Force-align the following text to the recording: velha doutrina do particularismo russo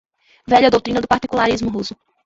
velha 0.47 0.71
doutrina 0.71 0.99
do 0.99 1.07
particularismo 1.07 1.69
russo 1.69 1.95